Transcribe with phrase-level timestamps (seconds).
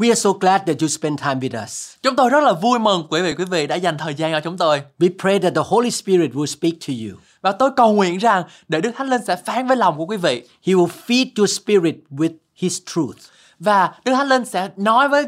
[0.00, 1.94] We are so glad that you spend time with us.
[2.02, 4.40] Chúng tôi rất là vui mừng quý vị quý vị đã dành thời gian cho
[4.40, 4.82] chúng tôi.
[4.98, 7.18] We pray that the Holy Spirit will speak to you.
[7.42, 10.16] Và tôi cầu nguyện rằng để Đức Thánh Linh sẽ phán với lòng của quý
[10.16, 13.16] vị He will feed your spirit with His truth.
[13.58, 15.26] và Đức Thánh Linh sẽ nói với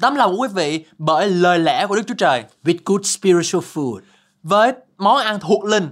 [0.00, 3.64] tấm lòng của quý vị bởi lời lẽ của Đức Chúa Trời with good spiritual
[3.74, 3.98] food.
[4.42, 5.88] với món ăn thuộc linh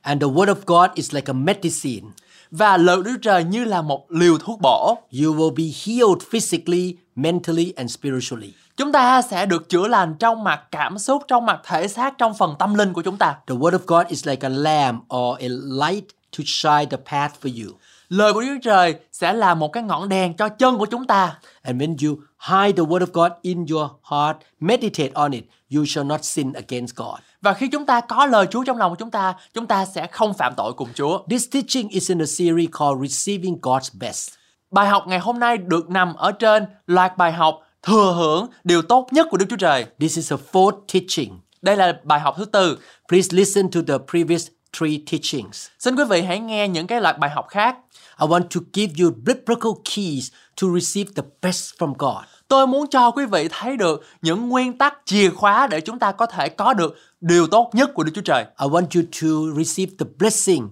[0.00, 2.08] And the Word of God is like a medicine.
[2.50, 4.98] và lời Đức Chúa Trời như là một liều thuốc bổ.
[5.22, 8.52] You will be healed physically, mentally, and spiritually.
[8.76, 12.34] Chúng ta sẽ được chữa lành trong mặt cảm xúc, trong mặt thể xác, trong
[12.34, 13.36] phần tâm linh của chúng ta.
[13.46, 16.04] The Word of God is like a lamp or a light
[16.38, 17.72] to shine the path for you.
[18.08, 21.06] Lời của Đức Chúa Trời sẽ là một cái ngọn đèn cho chân của chúng
[21.06, 21.38] ta.
[21.62, 25.84] And when you hide the Word of God in your heart, meditate on it, you
[25.84, 27.18] shall not sin against God.
[27.42, 30.06] Và khi chúng ta có lời Chúa trong lòng của chúng ta, chúng ta sẽ
[30.06, 31.18] không phạm tội cùng Chúa.
[31.30, 34.30] This teaching is in a series called Receiving God's Best.
[34.72, 38.82] Bài học ngày hôm nay được nằm ở trên loạt bài học thừa hưởng điều
[38.82, 39.86] tốt nhất của Đức Chúa Trời.
[40.00, 41.40] This is a fourth teaching.
[41.62, 42.78] Đây là bài học thứ tư.
[43.08, 44.46] Please listen to the previous
[44.78, 45.66] three teachings.
[45.78, 47.76] Xin quý vị hãy nghe những cái loạt bài học khác.
[48.20, 52.24] I want to give you biblical keys to receive the best from God.
[52.48, 56.12] Tôi muốn cho quý vị thấy được những nguyên tắc chìa khóa để chúng ta
[56.12, 58.44] có thể có được điều tốt nhất của Đức Chúa Trời.
[58.60, 60.68] I want you to receive the blessing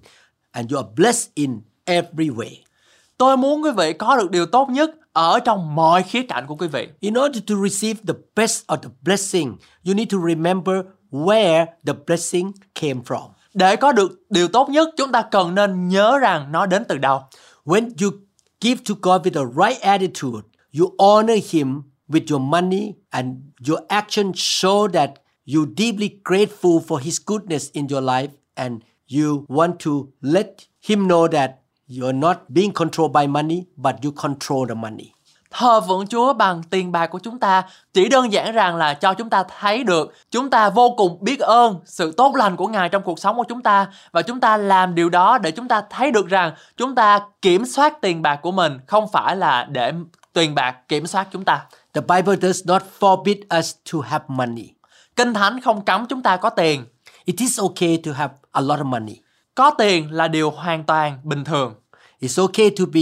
[0.50, 2.69] and you are blessed in every way.
[3.20, 6.56] Tôi muốn quý vị có được điều tốt nhất ở trong mọi khía cạnh của
[6.56, 6.88] quý vị.
[7.00, 10.76] In order to receive the best of the blessing, you need to remember
[11.10, 13.28] where the blessing came from.
[13.54, 16.98] Để có được điều tốt nhất, chúng ta cần nên nhớ rằng nó đến từ
[16.98, 17.20] đâu.
[17.64, 18.10] When you
[18.60, 20.40] give to God with the right attitude,
[20.78, 23.36] you honor Him with your money, and
[23.68, 25.10] your actions show that
[25.54, 28.80] you deeply grateful for His goodness in your life, and
[29.12, 31.59] you want to let Him know that
[31.90, 35.12] you're not being controlled by money, but you control the money.
[35.50, 37.62] Thờ phượng Chúa bằng tiền bạc của chúng ta
[37.92, 41.40] chỉ đơn giản rằng là cho chúng ta thấy được chúng ta vô cùng biết
[41.40, 44.56] ơn sự tốt lành của Ngài trong cuộc sống của chúng ta và chúng ta
[44.56, 48.36] làm điều đó để chúng ta thấy được rằng chúng ta kiểm soát tiền bạc
[48.36, 49.92] của mình không phải là để
[50.32, 51.66] tiền bạc kiểm soát chúng ta.
[51.94, 54.68] The Bible does not forbid us to have money.
[55.16, 56.84] Kinh Thánh không cấm chúng ta có tiền.
[57.24, 59.14] It is okay to have a lot of money.
[59.60, 61.74] Có tiền là điều hoàn toàn bình thường.
[62.20, 63.00] It's okay to be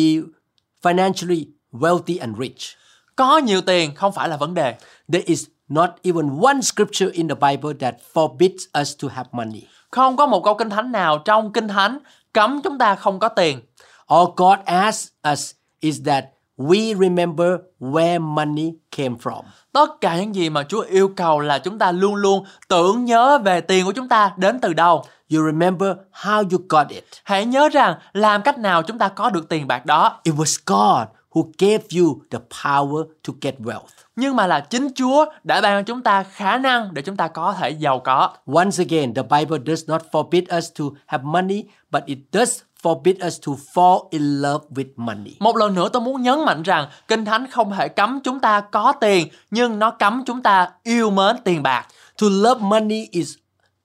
[0.83, 2.77] financially wealthy and rich.
[3.17, 4.75] Có nhiều tiền không phải là vấn đề.
[5.13, 9.63] There is not even one scripture in the Bible that forbids us to have money.
[9.91, 11.99] Không có một câu kinh thánh nào trong kinh thánh
[12.33, 13.61] cấm chúng ta không có tiền.
[14.07, 16.25] All God asks us is that
[16.57, 17.49] we remember
[17.81, 19.43] where money came from.
[19.79, 23.39] Tất cả những gì mà Chúa yêu cầu là chúng ta luôn luôn tưởng nhớ
[23.39, 25.05] về tiền của chúng ta đến từ đâu.
[25.35, 25.91] You remember
[26.23, 27.05] how you got it.
[27.25, 30.21] Hãy nhớ rằng làm cách nào chúng ta có được tiền bạc đó.
[30.23, 33.81] It was God who gave you the power to get wealth.
[34.17, 37.29] Nhưng mà là chính Chúa đã ban cho chúng ta khả năng để chúng ta
[37.29, 38.31] có thể giàu có.
[38.55, 43.27] Once again, the Bible does not forbid us to have money, but it does forbid
[43.27, 45.37] us to fall in love with money.
[45.41, 48.61] Một lần nữa tôi muốn nhấn mạnh rằng Kinh Thánh không thể cấm chúng ta
[48.61, 51.87] có tiền nhưng nó cấm chúng ta yêu mến tiền bạc.
[52.21, 53.35] To love money is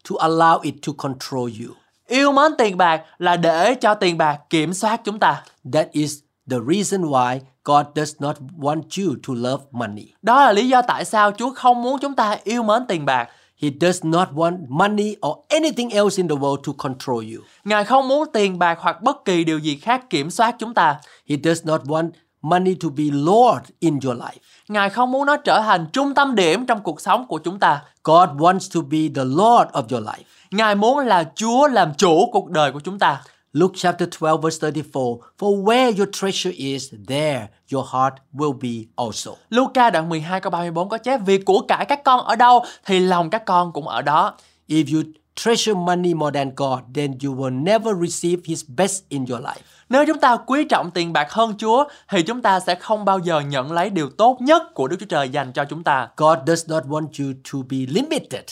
[0.09, 1.75] to allow it to control you.
[2.07, 5.43] Yêu mến tiền bạc là để cho tiền bạc kiểm soát chúng ta.
[5.73, 10.05] That is the reason why God does not want you to love money.
[10.21, 13.29] Đó là lý do tại sao Chúa không muốn chúng ta yêu mến tiền bạc.
[13.63, 17.41] He does not want money or anything else in the world to control you.
[17.63, 20.99] Ngài không muốn tiền bạc hoặc bất kỳ điều gì khác kiểm soát chúng ta.
[21.29, 22.09] He does not want
[22.41, 24.39] money to be Lord in your life.
[24.67, 27.81] Ngài không muốn nó trở thành trung tâm điểm trong cuộc sống của chúng ta.
[28.03, 30.23] God wants to be the Lord of your life.
[30.51, 33.21] Ngài muốn là Chúa làm chủ cuộc đời của chúng ta.
[33.55, 38.87] Luke chapter 12 verse 34 For where your treasure is, there your heart will be
[38.95, 39.31] also.
[39.49, 42.99] Luca đoạn 12 câu 34 có chép vì của cải các con ở đâu thì
[42.99, 44.33] lòng các con cũng ở đó.
[44.67, 45.03] If you
[45.35, 49.61] treasure money more than God, then you will never receive His best in your life.
[49.89, 53.19] Nếu chúng ta quý trọng tiền bạc hơn Chúa thì chúng ta sẽ không bao
[53.19, 56.07] giờ nhận lấy điều tốt nhất của Đức Chúa Trời dành cho chúng ta.
[56.17, 58.43] God does not want you to be limited.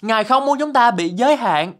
[0.00, 1.72] Ngài không muốn chúng ta bị giới hạn.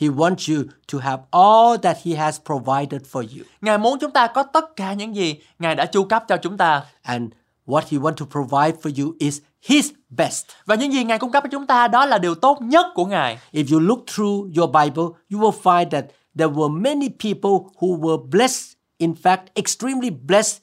[0.00, 3.44] He wants you to have all that He has provided for you.
[3.60, 6.56] Ngài muốn chúng ta có tất cả những gì Ngài đã chu cấp cho chúng
[6.56, 6.82] ta.
[7.02, 7.32] And
[7.66, 10.46] what He wants to provide for you is His best.
[10.66, 13.06] Và những gì Ngài cung cấp cho chúng ta đó là điều tốt nhất của
[13.06, 13.38] Ngài.
[13.52, 16.04] If you look through your Bible, you will find that
[16.38, 20.58] there were many people who were blessed, in fact, extremely blessed,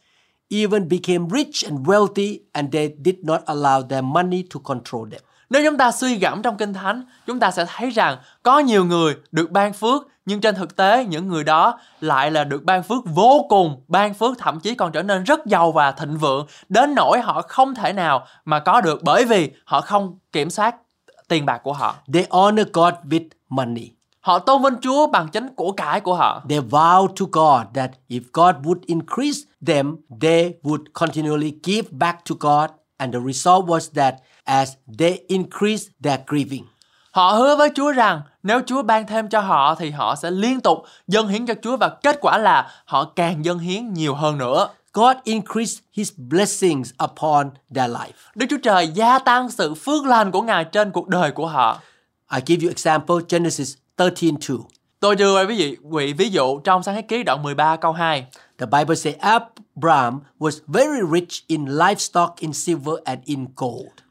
[0.49, 5.21] even became rich and wealthy, and they did not allow their money to control them.
[5.51, 8.85] Nếu chúng ta suy gẫm trong Kinh Thánh, chúng ta sẽ thấy rằng có nhiều
[8.85, 12.83] người được ban phước, nhưng trên thực tế những người đó lại là được ban
[12.83, 16.47] phước vô cùng, ban phước thậm chí còn trở nên rất giàu và thịnh vượng,
[16.69, 20.75] đến nỗi họ không thể nào mà có được bởi vì họ không kiểm soát
[21.27, 21.95] tiền bạc của họ.
[22.13, 23.91] They honor God with money.
[24.19, 26.41] Họ tôn vinh Chúa bằng chính của cải của họ.
[26.49, 32.19] They vow to God that if God would increase them, they would continually give back
[32.29, 34.15] to God, and the result was that
[34.45, 36.65] as they increased their giving,
[37.11, 40.61] Họ hứa với Chúa rằng nếu Chúa ban thêm cho họ thì họ sẽ liên
[40.61, 44.37] tục dâng hiến cho Chúa và kết quả là họ càng dâng hiến nhiều hơn
[44.37, 44.69] nữa.
[44.93, 48.11] God increased His blessings upon their life.
[48.35, 51.79] Đức Chúa Trời gia tăng sự phước lành của Ngài trên cuộc đời của họ.
[52.35, 54.57] I give you example Genesis 13:2.
[54.99, 58.25] Tôi đưa dụ, vị ví dụ trong sáng thế ký đoạn 13 câu 2.
[58.57, 64.10] The Bible says Abraham was very rich in livestock, in silver, and in gold.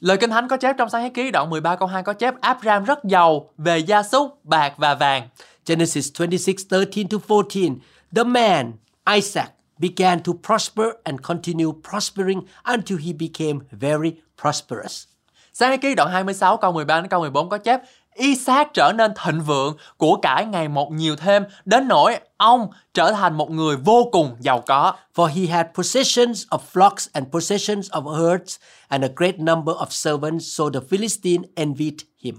[0.00, 2.34] Lời Kinh Thánh có chép trong sáng thế ký đoạn 13 câu 2 có chép
[2.40, 5.28] Abraham rất giàu về gia súc, bạc và vàng.
[5.66, 7.78] Genesis 26:13 to 14.
[8.16, 8.72] The man
[9.14, 14.12] Isaac began to prosper and continued prospering until he became very
[14.42, 15.04] prosperous.
[15.52, 17.80] Sáng thế ký đoạn 26 câu 13 đến câu 14 có chép
[18.18, 23.12] Isaac trở nên thịnh vượng, của cải ngày một nhiều thêm, đến nỗi ông trở
[23.12, 24.92] thành một người vô cùng giàu có.
[25.14, 28.56] For he had possessions of flocks and possessions of herds
[28.88, 32.34] and a great number of servants, so the Philistine envied him.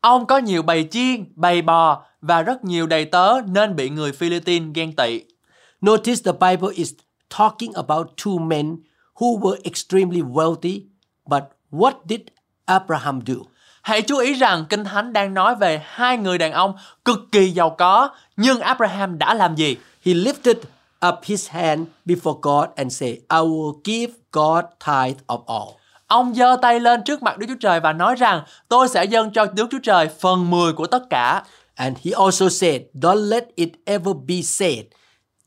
[0.00, 4.12] Ông có nhiều bầy chiên, bầy bò và rất nhiều đầy tớ nên bị người
[4.12, 5.20] Philippines ghen tị.
[5.80, 6.92] Notice the Bible is
[7.38, 8.76] talking about two men
[9.14, 10.80] who were extremely wealthy,
[11.26, 12.20] but what did
[12.66, 13.34] Abraham do?
[13.82, 16.74] Hãy chú ý rằng Kinh Thánh đang nói về hai người đàn ông
[17.04, 19.76] cực kỳ giàu có, nhưng Abraham đã làm gì?
[20.04, 20.54] He lifted
[21.08, 25.76] up his hand before God and said, I will give God tithe of all.
[26.06, 29.30] Ông giơ tay lên trước mặt Đức Chúa Trời và nói rằng tôi sẽ dâng
[29.30, 31.42] cho Đức Chúa Trời phần 10 của tất cả.
[31.74, 34.78] And he also said, Don't let it ever be said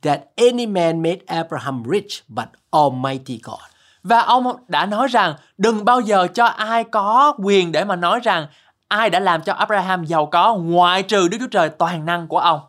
[0.02, 3.75] that any man made Abraham rich but Almighty God.
[4.06, 8.20] Và ông đã nói rằng đừng bao giờ cho ai có quyền để mà nói
[8.24, 8.48] rằng
[8.88, 12.38] ai đã làm cho Abraham giàu có ngoại trừ Đức Chúa Trời toàn năng của
[12.38, 12.60] ông.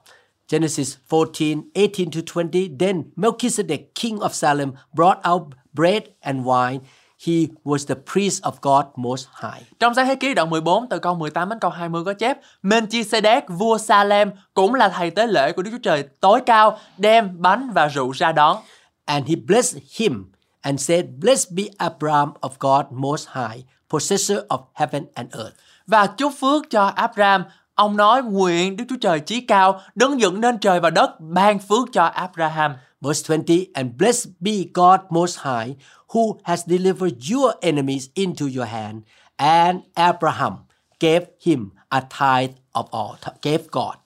[0.53, 2.71] Genesis 14, 18 to 20.
[2.81, 5.43] Then Melchizedek, king of Salem, brought out
[5.73, 6.79] bread and wine.
[7.27, 7.33] He
[7.65, 9.63] was the priest of God Most High.
[9.81, 13.41] Trong sáng thế ký đoạn 14 từ câu 18 đến câu 20 có chép Melchizedek
[13.49, 17.71] vua Salem cũng là thầy tế lễ của Đức Chúa Trời tối cao đem bánh
[17.75, 18.57] và rượu ra đón.
[19.05, 20.25] And he blessed him
[20.67, 25.55] and said, Blessed be Abraham of God Most High, possessor of heaven and earth.
[25.87, 30.41] Và chúc phước cho Abraham Ông nói nguyện Đức Chúa Trời chí cao đấng dựng
[30.41, 32.75] nên trời và đất ban phước cho Abraham.
[33.01, 35.77] Verse 20, and blessed be God Most High,
[36.09, 39.03] who has delivered your enemies into your hand.
[39.37, 40.53] And Abraham
[41.01, 44.06] gave him a tithe of all, gave God.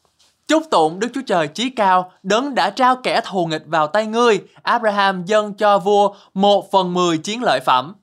[0.51, 4.07] Chúc tụng Đức Chúa Trời chí cao, đấng đã trao kẻ thù nghịch vào tay
[4.07, 4.41] ngươi.
[4.63, 7.95] Abraham dâng cho vua một phần mười chiến lợi phẩm.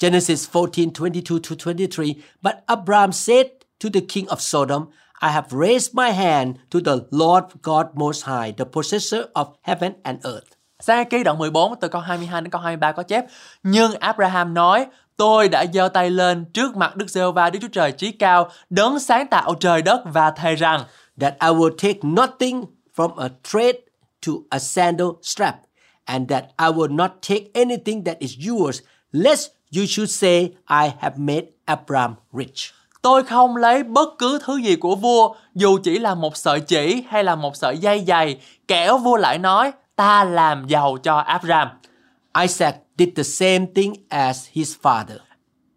[0.00, 2.04] Genesis 14, 22 to 23.
[2.42, 3.46] But Abraham said
[3.84, 4.84] to the king of Sodom,
[5.20, 9.92] I have raised my hand to the Lord God Most High, the possessor of heaven
[10.02, 10.46] and earth.
[10.80, 13.24] Sa ký đoạn 14 từ câu 22 đến câu 23 có chép
[13.62, 17.68] Nhưng Abraham nói Tôi đã giơ tay lên trước mặt Đức giê va Đức Chúa
[17.72, 20.80] Trời trí cao Đấng sáng tạo trời đất và thề rằng
[21.20, 23.74] that I will take nothing from a thread
[24.20, 25.56] to a sandal strap,
[26.06, 30.94] and that I will not take anything that is yours, lest you should say, I
[30.98, 32.72] have made Abraham rich.
[33.02, 37.04] Tôi không lấy bất cứ thứ gì của vua Dù chỉ là một sợi chỉ
[37.08, 41.68] hay là một sợi dây dày Kẻo vua lại nói Ta làm giàu cho Abraham
[42.42, 45.18] Isaac did the same thing as his father.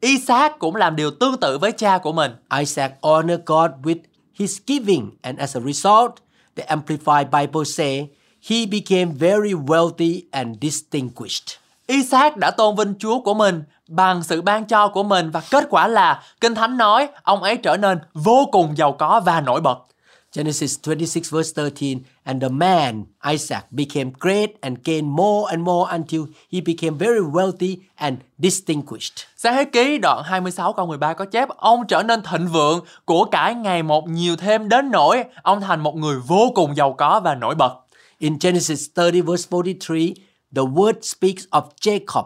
[0.02, 4.00] Isaac cũng làm điều tương tự với cha của mình Isaac honored God with
[4.40, 6.12] his giving, and as a result,
[6.56, 8.08] the Amplified Bible say
[8.50, 11.58] he became very wealthy and distinguished.
[11.88, 15.68] Isaac đã tôn vinh Chúa của mình bằng sự ban cho của mình và kết
[15.70, 19.62] quả là Kinh Thánh nói ông ấy trở nên vô cùng giàu có và nổi
[19.62, 19.78] bật.
[20.36, 25.88] Genesis 26 verse 13, and the man, Isaac, became great and gained more and more
[25.92, 29.26] until he became very wealthy and distinguished.
[29.38, 33.26] Sáng thế ký đoạn 26 câu 13 có chép ông trở nên thịnh vượng, của
[33.26, 37.20] cải ngày một nhiều thêm đến nỗi ông thành một người vô cùng giàu có
[37.24, 37.74] và nổi bật.
[38.20, 39.98] In Genesis 30 verse 43,
[40.56, 42.26] the word speaks of Jacob,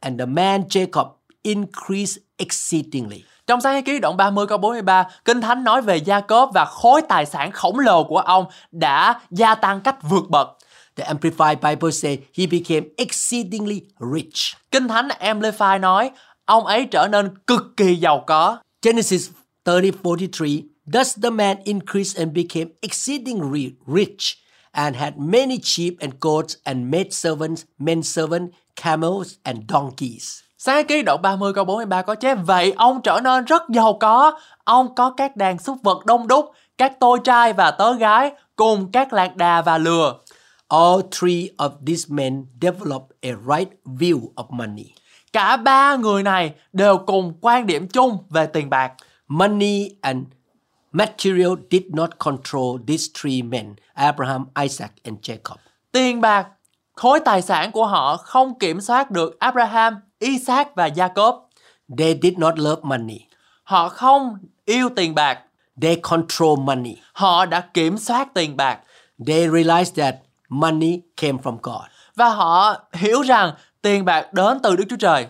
[0.00, 1.06] and the man Jacob
[1.42, 3.22] increased exceedingly.
[3.48, 7.02] Trong sáng ký đoạn 30 câu 43, Kinh Thánh nói về Gia Cốp và khối
[7.08, 10.48] tài sản khổng lồ của ông đã gia tăng cách vượt bậc.
[10.96, 13.80] The Amplified Bible say he became exceedingly
[14.14, 14.56] rich.
[14.70, 16.10] Kinh Thánh amplified nói
[16.44, 18.58] ông ấy trở nên cực kỳ giàu có.
[18.82, 19.30] Genesis
[19.64, 20.62] 30:43
[20.92, 24.36] Thus the man increased and became exceedingly rich
[24.70, 30.47] and had many sheep and goats and maid servants, men servants, camels and donkeys.
[30.58, 34.38] Sáng ký đoạn 30 câu 43 có chép Vậy ông trở nên rất giàu có
[34.64, 38.92] Ông có các đàn súc vật đông đúc Các tôi trai và tớ gái Cùng
[38.92, 40.14] các lạc đà và lừa
[40.68, 44.86] All three of these men developed a right view of money.
[45.32, 48.92] Cả ba người này đều cùng quan điểm chung về tiền bạc
[49.28, 50.24] Money and
[50.92, 55.56] material did not control these three men, Abraham, Isaac, and Jacob.
[55.92, 56.46] Tiền bạc,
[56.92, 61.40] khối tài sản của họ không kiểm soát được Abraham, Isaac và Jacob.
[61.98, 63.18] They did not love money.
[63.64, 65.38] Họ không yêu tiền bạc,
[65.82, 66.96] They control money.
[67.12, 68.78] họ đã kiểm soát tiền bạc
[69.26, 70.14] They realized that
[70.48, 71.82] money came from God.
[72.16, 75.26] và họ hiểu rằng tiền bạc đến từ Đức Chúa Trời.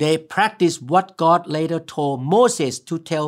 [0.00, 3.22] They practiced what God later told Moses to tell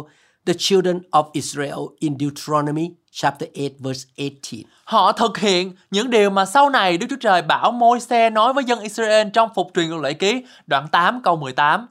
[0.46, 4.66] the children of Israel in Deuteronomy chapter 8 verse 18.
[4.84, 8.64] Họ thực hiện những điều mà sau này Đức Chúa Trời bảo Môi-se nói với
[8.64, 11.86] dân Israel trong phục truyền luật lệ ký đoạn 8 câu 18.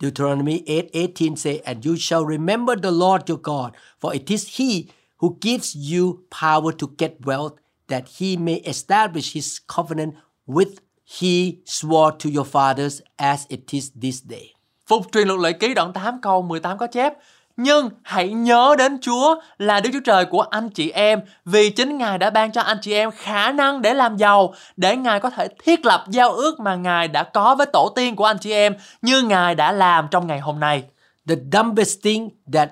[0.00, 4.84] Deuteronomy 8:18 say, And you shall remember the Lord your God, for it is he
[5.18, 7.56] who gives you power to get wealth,
[7.88, 10.14] that he may establish his covenant
[10.46, 10.80] with
[11.20, 14.54] he swore to your fathers as it is this day.
[14.86, 17.12] Phục truyền luật lệ ký đoạn 8 câu 18 có chép
[17.62, 21.98] Nhưng hãy nhớ đến Chúa là Đức Chúa Trời của anh chị em Vì chính
[21.98, 25.30] Ngài đã ban cho anh chị em khả năng để làm giàu Để Ngài có
[25.30, 28.52] thể thiết lập giao ước mà Ngài đã có với tổ tiên của anh chị
[28.52, 30.82] em Như Ngài đã làm trong ngày hôm nay
[31.28, 32.70] The dumbest thing that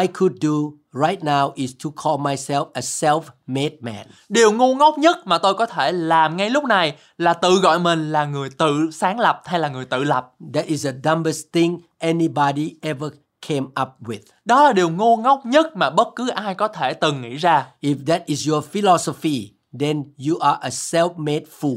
[0.00, 0.50] I could do
[0.92, 4.06] right now is to call myself a self-made man.
[4.28, 7.78] Điều ngu ngốc nhất mà tôi có thể làm ngay lúc này là tự gọi
[7.78, 10.32] mình là người tự sáng lập hay là người tự lập.
[10.54, 13.12] That is the dumbest thing anybody ever
[13.48, 14.20] came up with.
[14.44, 17.66] Đó là điều ngu ngốc nhất mà bất cứ ai có thể từng nghĩ ra.
[17.82, 21.76] If that is your philosophy, then you are a self-made fool.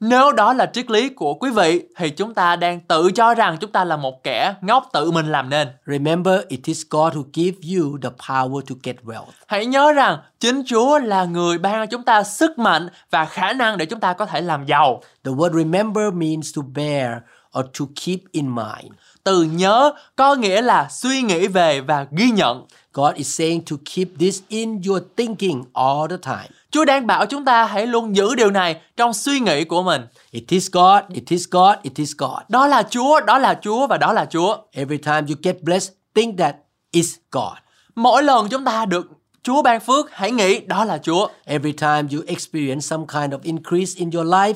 [0.00, 3.56] Nếu đó là triết lý của quý vị thì chúng ta đang tự cho rằng
[3.60, 5.68] chúng ta là một kẻ ngốc tự mình làm nên.
[5.86, 9.24] Remember, it is God who gives you the power to get wealth.
[9.46, 13.52] Hãy nhớ rằng chính Chúa là người ban cho chúng ta sức mạnh và khả
[13.52, 15.02] năng để chúng ta có thể làm giàu.
[15.24, 17.10] The word remember means to bear
[17.58, 18.92] or to keep in mind.
[19.24, 22.66] Từ nhớ có nghĩa là suy nghĩ về và ghi nhận.
[22.94, 26.48] God is saying to keep this in your thinking all the time.
[26.70, 30.02] Chúa đang bảo chúng ta hãy luôn giữ điều này trong suy nghĩ của mình.
[30.30, 32.38] It is God, it is God, it is God.
[32.48, 34.56] Đó là Chúa, đó là Chúa và đó là Chúa.
[34.72, 36.56] Every time you get blessed, think that
[36.90, 37.58] is God.
[37.94, 39.06] Mỗi lần chúng ta được
[39.42, 41.28] Chúa ban phước, hãy nghĩ đó là Chúa.
[41.44, 44.54] Every time you experience some kind of increase in your life,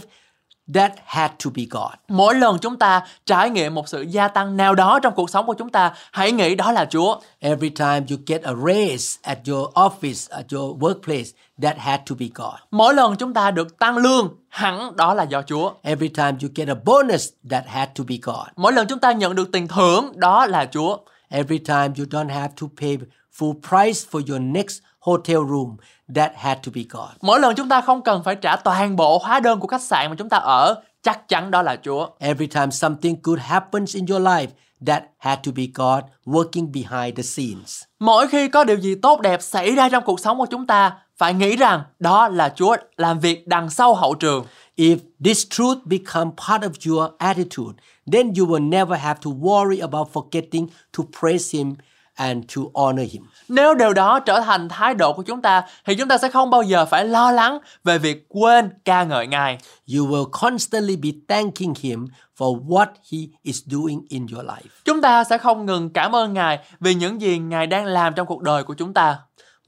[0.75, 1.93] that had to be God.
[2.09, 5.47] Mỗi lần chúng ta trải nghiệm một sự gia tăng nào đó trong cuộc sống
[5.47, 7.21] của chúng ta, hãy nghĩ đó là Chúa.
[7.41, 12.15] Every time you get a raise at your office, at your workplace, that had to
[12.19, 12.55] be God.
[12.71, 15.73] Mỗi lần chúng ta được tăng lương, hẳn đó là do Chúa.
[15.83, 18.47] Every time you get a bonus, that had to be God.
[18.57, 20.97] Mỗi lần chúng ta nhận được tiền thưởng, đó là Chúa.
[21.29, 22.99] Every time you don't have to pay
[23.39, 25.77] full price for your next hotel room,
[26.15, 27.11] that had to be God.
[27.21, 30.11] Mỗi lần chúng ta không cần phải trả toàn bộ hóa đơn của khách sạn
[30.11, 32.09] mà chúng ta ở, chắc chắn đó là Chúa.
[32.19, 34.47] Every time something good happens in your life,
[34.87, 37.83] that had to be God working behind the scenes.
[37.99, 40.97] Mỗi khi có điều gì tốt đẹp xảy ra trong cuộc sống của chúng ta,
[41.17, 44.45] phải nghĩ rằng đó là Chúa làm việc đằng sau hậu trường.
[44.77, 47.75] If this truth become part of your attitude,
[48.13, 50.67] then you will never have to worry about forgetting
[50.99, 51.75] to praise Him
[52.15, 53.23] and to honor Him.
[53.49, 56.51] Nếu điều đó trở thành thái độ của chúng ta thì chúng ta sẽ không
[56.51, 59.59] bao giờ phải lo lắng về việc quên ca ngợi Ngài.
[59.95, 62.07] You will constantly be thanking Him
[62.39, 64.69] for what He is doing in your life.
[64.85, 68.27] Chúng ta sẽ không ngừng cảm ơn Ngài vì những gì Ngài đang làm trong
[68.27, 69.19] cuộc đời của chúng ta.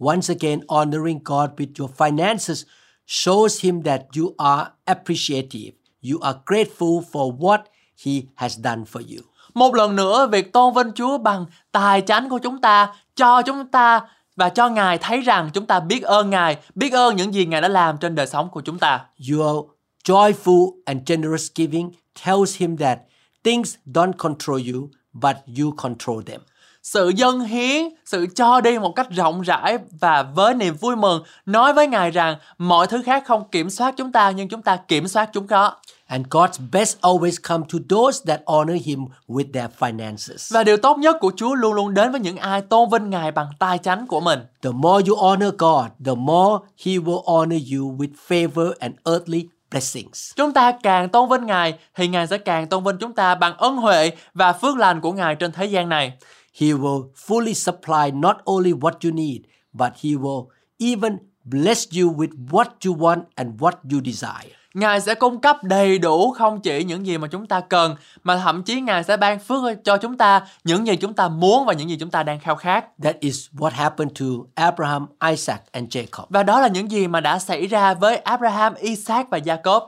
[0.01, 2.65] Once again, honoring God with your finances
[3.07, 5.73] shows Him that you are appreciative.
[6.13, 7.59] You are grateful for what
[8.07, 9.23] He has done for you.
[9.57, 13.67] Một lần nữa, việc tôn vinh Chúa bằng tài chánh của chúng ta cho chúng
[13.67, 14.01] ta
[14.37, 17.61] và cho Ngài thấy rằng chúng ta biết ơn Ngài, biết ơn những gì Ngài
[17.61, 19.05] đã làm trên đời sống của chúng ta.
[19.31, 19.67] Your
[20.05, 21.91] joyful and generous giving
[22.25, 22.99] tells Him that
[23.45, 26.41] things don't control you, but you control them.
[26.83, 31.23] Sự dâng hiến, sự cho đi một cách rộng rãi và với niềm vui mừng
[31.47, 34.77] nói với Ngài rằng mọi thứ khác không kiểm soát chúng ta nhưng chúng ta
[34.77, 35.81] kiểm soát chúng đó.
[36.07, 40.55] And God's best always come to those that honor him with their finances.
[40.55, 43.33] Và điều tốt nhất của Chúa luôn luôn đến với những ai tôn vinh Ngài
[43.33, 44.41] bằng tài chánh của mình.
[44.63, 49.49] The more you honor God, the more he will honor you with favor and earthly
[49.71, 50.33] blessings.
[50.37, 53.57] Chúng ta càng tôn vinh Ngài thì Ngài sẽ càng tôn vinh chúng ta bằng
[53.57, 56.13] ân huệ và phước lành của Ngài trên thế gian này.
[56.61, 59.41] He will fully supply not only what you need,
[59.73, 60.47] but he will
[60.79, 64.55] even bless you with what you want and what you desire.
[64.77, 68.37] Ngài sẽ cung cấp đầy đủ không chỉ những gì mà chúng ta cần mà
[68.37, 71.73] thậm chí Ngài sẽ ban phước cho chúng ta những gì chúng ta muốn và
[71.73, 72.85] những gì chúng ta đang khao khát.
[73.03, 76.27] That is what happened to Abraham, Isaac, and Jacob.
[76.29, 79.81] Và đó là những gì mà đã xảy ra với Abraham, Isaac và Jacob.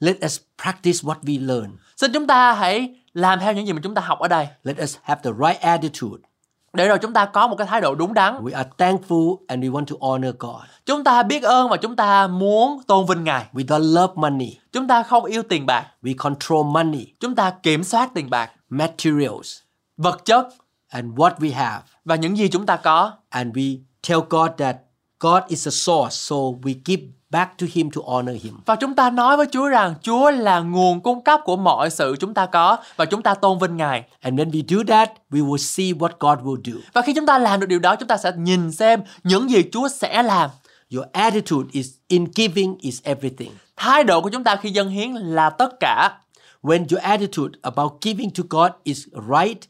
[0.00, 1.76] Let us practice what we learn.
[1.96, 4.82] Xin chúng ta hãy làm theo những gì mà chúng ta học ở đây Let
[4.82, 6.33] us have the right attitude.
[6.74, 8.44] Để rồi chúng ta có một cái thái độ đúng đắn.
[8.44, 10.62] We are thankful and we want to honor God.
[10.86, 13.44] Chúng ta biết ơn và chúng ta muốn tôn vinh Ngài.
[13.52, 14.56] We don't love money.
[14.72, 18.50] Chúng ta không yêu tiền bạc, We control money, chúng ta kiểm soát tiền bạc,
[18.68, 19.58] materials,
[19.96, 20.48] vật chất
[20.88, 21.82] and what we have.
[22.04, 23.12] và những gì chúng ta có.
[23.28, 23.78] And we
[24.08, 24.76] tell God that
[25.24, 28.54] God is a source, so we give back to Him to honor Him.
[28.66, 32.16] Và chúng ta nói với Chúa rằng Chúa là nguồn cung cấp của mọi sự
[32.20, 34.04] chúng ta có và chúng ta tôn vinh Ngài.
[34.20, 36.80] And when we do that, we will see what God will do.
[36.92, 39.62] Và khi chúng ta làm được điều đó, chúng ta sẽ nhìn xem những gì
[39.72, 40.50] Chúa sẽ làm.
[40.94, 43.50] Your attitude is in giving is everything.
[43.76, 46.18] Thái độ của chúng ta khi dâng hiến là tất cả.
[46.62, 49.68] When your attitude about giving to God is right,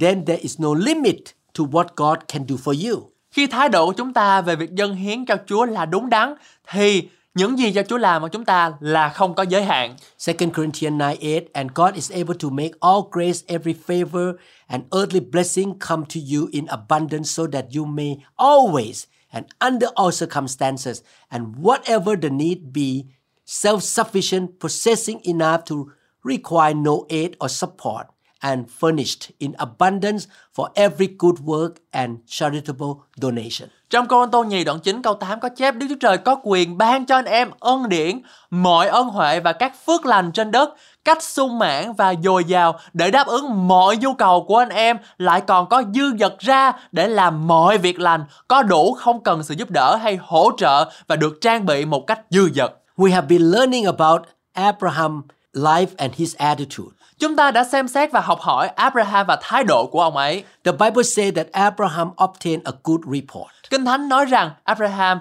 [0.00, 1.16] then there is no limit
[1.58, 3.11] to what God can do for you.
[3.32, 6.34] Khi thái độ của chúng ta về việc dâng hiến cho Chúa là đúng đắn
[6.70, 9.96] thì những gì cho Chúa làm của chúng ta là không có giới hạn.
[10.26, 14.34] 2 Corinthians 9:8 And God is able to make all grace, every favor,
[14.66, 19.88] and earthly blessing come to you in abundance so that you may always and under
[19.96, 23.06] all circumstances and whatever the need be,
[23.44, 25.90] self sufficient, possessing enough to
[26.22, 28.06] require no aid or support,
[28.42, 33.68] and furnished in abundance for every good work and charitable donation.
[33.90, 36.78] Trong câu Tô nhì đoạn 9 câu 8 có chép Đức Chúa Trời có quyền
[36.78, 40.74] ban cho anh em ân điển, mọi ân huệ và các phước lành trên đất,
[41.04, 44.96] cách sung mãn và dồi dào để đáp ứng mọi nhu cầu của anh em,
[45.18, 49.42] lại còn có dư dật ra để làm mọi việc lành, có đủ không cần
[49.42, 52.72] sự giúp đỡ hay hỗ trợ và được trang bị một cách dư dật.
[52.96, 57.01] We have been learning about Abraham life and his attitude.
[57.22, 60.44] Chúng ta đã xem xét và học hỏi Abraham và thái độ của ông ấy.
[60.64, 63.50] The Bible says that Abraham obtained a good report.
[63.70, 65.18] Kinh Thánh nói rằng Abraham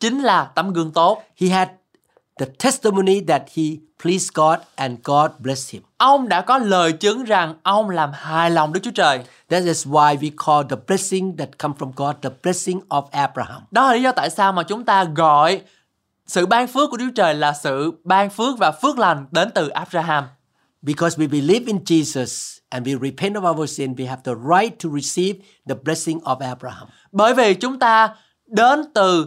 [0.00, 1.22] chính là tấm gương tốt.
[1.40, 1.68] He had
[2.38, 3.62] the testimony that he
[4.02, 5.82] pleased God and God blessed him.
[5.96, 9.20] Ông đã có lời chứng rằng ông làm hài lòng Đức Chúa Trời.
[9.50, 13.62] That is why we call the blessing that come from God the blessing of Abraham.
[13.70, 15.60] Đó là lý do tại sao mà chúng ta gọi
[16.26, 19.50] sự ban phước của Đức Chúa Trời là sự ban phước và phước lành đến
[19.54, 20.24] từ Abraham.
[20.82, 24.78] Because we believe in Jesus and we repent of our sin, we have the right
[24.78, 25.34] to receive
[25.68, 26.88] the blessing of Abraham.
[27.12, 28.14] Bởi vì chúng ta
[28.46, 29.26] đến từ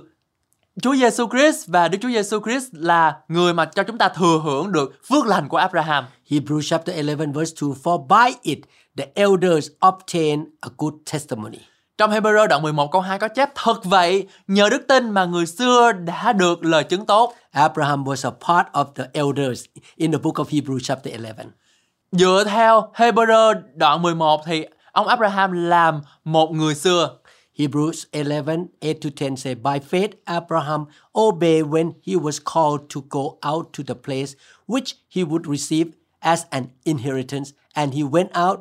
[0.81, 4.41] Chúa Giêsu Christ và Đức Chúa Giêsu Christ là người mà cho chúng ta thừa
[4.43, 6.05] hưởng được phước lành của Abraham.
[6.29, 8.59] Hebrews chapter 11 verse 2 For by it
[8.97, 11.59] the elders obtain a good testimony.
[11.97, 15.45] Trong Hebrew đoạn 11 câu 2 có chép thật vậy, nhờ đức tin mà người
[15.45, 17.33] xưa đã được lời chứng tốt.
[17.51, 21.43] Abraham was a part of the elders in the book of Hebrews chapter 11.
[22.11, 27.17] Dựa theo Hebrew đoạn 11 thì ông Abraham làm một người xưa.
[27.57, 30.85] Hebrews 11, 8 to 10 say, By faith, Abraham
[31.19, 34.33] obeyed when he was called to go out to the place
[34.67, 35.85] which he would receive
[36.19, 38.59] as an inheritance, and he went out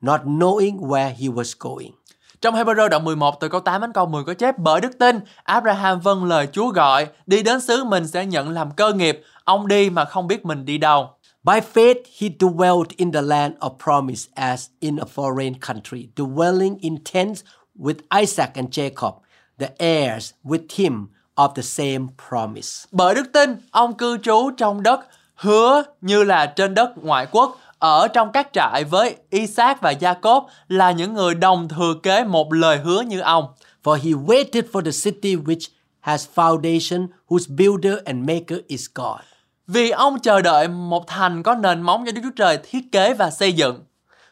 [0.00, 1.92] not knowing where he was going.
[2.40, 5.20] Trong Hebrew đoạn 11 từ câu 8 đến câu 10 có chép bởi đức tin
[5.42, 9.68] Abraham vâng lời Chúa gọi đi đến xứ mình sẽ nhận làm cơ nghiệp ông
[9.68, 11.10] đi mà không biết mình đi đâu
[11.42, 16.76] By faith, he dwelt in the land of promise as in a foreign country, dwelling
[16.80, 17.42] in tents
[17.78, 19.12] with Isaac and Jacob,
[19.58, 22.86] the heirs with him of the same promise.
[22.90, 25.00] bởi đức tin ông cư trú trong đất
[25.34, 30.46] hứa như là trên đất ngoại quốc ở trong các trại với Isaac và Jacob
[30.68, 33.44] là những người đồng thừa kế một lời hứa như ông
[33.84, 35.68] For he waited for the city which
[36.00, 39.20] has foundation, whose builder and maker is God.
[39.66, 43.14] vì ông chờ đợi một thành có nền móng do Đức Chúa Trời thiết kế
[43.14, 43.84] và xây dựng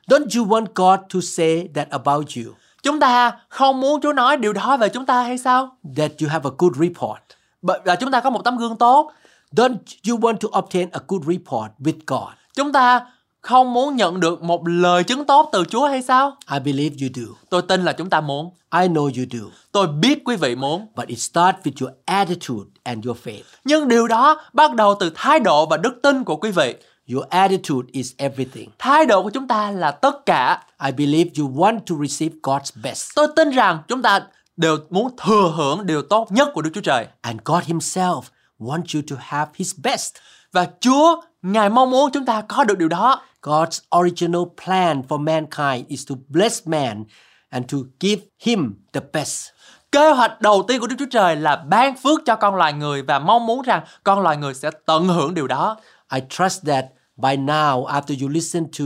[0.09, 2.53] Don't you want God to say that about you?
[2.83, 5.77] Chúng ta không muốn Chúa nói điều đó về chúng ta hay sao?
[5.97, 7.21] That you have a good report.
[7.63, 9.13] Bởi là chúng ta có một tấm gương tốt.
[9.53, 12.33] Don't you want to obtain a good report with God?
[12.55, 13.07] Chúng ta
[13.41, 16.37] không muốn nhận được một lời chứng tốt từ Chúa hay sao?
[16.53, 17.35] I believe you do.
[17.51, 18.51] Tôi tin là chúng ta muốn.
[18.73, 19.47] I know you do.
[19.73, 20.87] Tôi biết quý vị muốn.
[20.97, 23.43] But it starts with your attitude and your faith.
[23.65, 26.75] Nhưng điều đó bắt đầu từ thái độ và đức tin của quý vị.
[27.13, 28.71] Your attitude is everything.
[28.79, 30.63] Thái độ của chúng ta là tất cả.
[30.85, 33.11] I believe you want to receive God's best.
[33.15, 34.21] Tôi tin rằng chúng ta
[34.57, 37.07] đều muốn thừa hưởng điều tốt nhất của Đức Chúa Trời.
[37.21, 38.23] And God Himself
[38.59, 40.15] wants you to have His best.
[40.53, 43.23] Và Chúa, Ngài mong muốn chúng ta có được điều đó.
[43.49, 47.05] God's original plan for mankind is to bless man
[47.51, 49.51] and to give him the best.
[49.93, 53.03] Kế hoạch đầu tiên của Đức Chúa Trời là ban phước cho con loài người
[53.03, 55.77] và mong muốn rằng con loài người sẽ tận hưởng điều đó.
[56.15, 56.85] I trust that
[57.17, 58.85] by now, after you listen to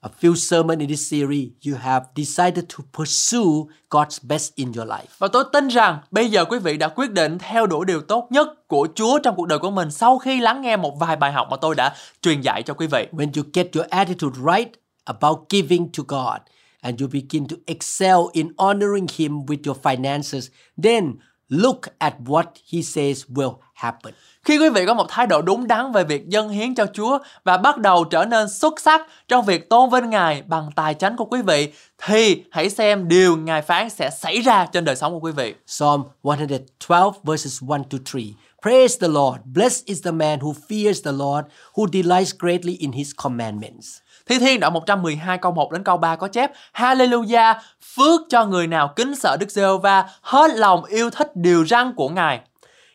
[0.00, 4.88] a few sermons in this series, you have decided to pursue God's best in your
[4.88, 5.06] life.
[5.18, 8.28] Và tôi tin rằng bây giờ quý vị đã quyết định theo đuổi điều tốt
[8.30, 11.32] nhất của Chúa trong cuộc đời của mình sau khi lắng nghe một vài bài
[11.32, 13.06] học mà tôi đã truyền dạy cho quý vị.
[13.12, 14.72] When you get your attitude right
[15.04, 16.40] about giving to God
[16.80, 20.48] and you begin to excel in honoring Him with your finances,
[20.82, 21.12] then
[21.48, 24.14] look at what He says will happen.
[24.44, 27.18] Khi quý vị có một thái độ đúng đắn về việc dâng hiến cho Chúa
[27.44, 31.16] và bắt đầu trở nên xuất sắc trong việc tôn vinh Ngài bằng tài chánh
[31.16, 31.72] của quý vị
[32.06, 35.54] thì hãy xem điều Ngài phán sẽ xảy ra trên đời sống của quý vị.
[35.66, 38.20] Psalm 112 verses 1 to 3.
[38.62, 39.38] Praise the Lord.
[39.44, 44.00] Blessed is the man who fears the Lord, who delights greatly in his commandments.
[44.28, 47.54] Thi Thiên đoạn 112 câu 1 đến câu 3 có chép Hallelujah,
[47.96, 52.08] phước cho người nào kính sợ Đức Giê-hô-va, hết lòng yêu thích điều răn của
[52.08, 52.40] Ngài.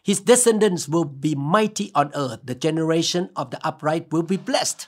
[0.05, 2.47] His descendants will be mighty on earth.
[2.47, 4.87] The generation of the upright will be blessed.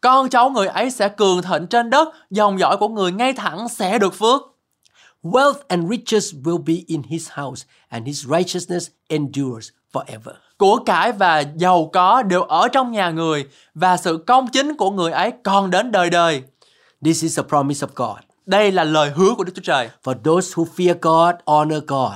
[0.00, 3.68] Con cháu người ấy sẽ cường thịnh trên đất, dòng dõi của người ngay thẳng
[3.68, 4.42] sẽ được phước.
[5.22, 10.34] Wealth and riches will be in his house, and his righteousness endures forever.
[10.58, 14.90] Của cải và giàu có đều ở trong nhà người và sự công chính của
[14.90, 16.42] người ấy còn đến đời đời.
[17.04, 18.18] This is a promise of God.
[18.46, 19.90] Đây là lời hứa của Đức Chúa Trời.
[20.04, 22.12] For those who fear God, honor God.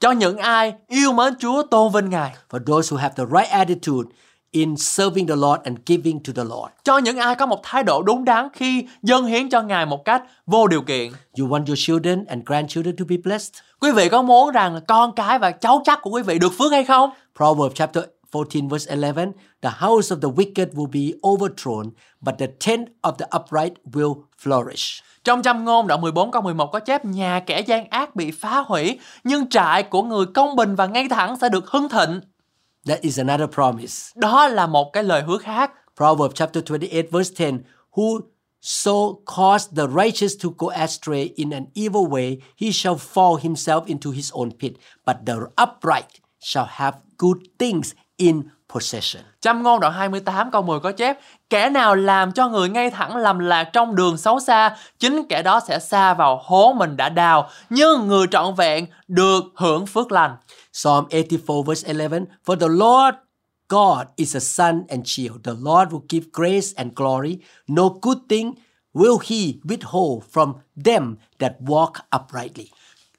[0.00, 2.34] Cho những ai yêu mến Chúa tôn vinh Ngài.
[2.50, 4.08] For those who have the right attitude
[4.52, 6.72] in serving the Lord and giving to the Lord.
[6.84, 10.04] Cho những ai có một thái độ đúng đắn khi dâng hiến cho Ngài một
[10.04, 11.12] cách vô điều kiện.
[11.38, 13.54] You want your children and grandchildren to be blessed?
[13.80, 16.72] Quý vị có muốn rằng con cái và cháu chắc của quý vị được phước
[16.72, 17.10] hay không?
[17.36, 19.32] Proverbs chapter 14 verse 11,
[19.62, 24.22] the house of the wicked will be overthrown, but the tent of the upright will
[24.42, 25.02] flourish.
[25.24, 28.64] Trong trăm ngôn đoạn 14 câu 11 có chép nhà kẻ gian ác bị phá
[28.66, 32.20] hủy, nhưng trại của người công bình và ngay thẳng sẽ được hưng thịnh.
[32.86, 34.12] That is another promise.
[34.14, 35.72] Đó là một cái lời hứa khác.
[35.96, 37.58] Proverbs chapter 28 verse 10,
[37.96, 38.20] who
[38.60, 43.86] so cause the righteous to go astray in an evil way, he shall fall himself
[43.86, 44.72] into his own pit,
[45.06, 49.22] but the upright shall have good things in possession.
[49.40, 51.18] Châm ngôn đoạn 28 câu 10 có chép
[51.50, 55.42] Kẻ nào làm cho người ngay thẳng lầm lạc trong đường xấu xa Chính kẻ
[55.42, 60.12] đó sẽ xa vào hố mình đã đào Nhưng người trọn vẹn được hưởng phước
[60.12, 60.36] lành
[60.72, 63.16] Psalm 84 verse 11, for the Lord
[63.70, 65.44] God is a sun and shield.
[65.44, 67.38] The Lord will give grace and glory.
[67.68, 68.54] No good thing
[68.94, 70.54] will he withhold from
[70.84, 72.70] them that walk uprightly.